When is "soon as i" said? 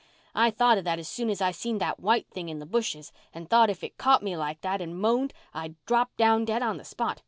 1.07-1.51